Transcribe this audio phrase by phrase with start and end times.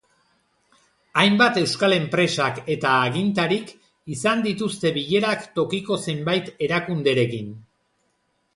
[1.23, 3.73] Hainbat euskal enpresak eta agintarik
[4.15, 7.55] izan dituzte bilerak tokiko zenbait erakunderekin.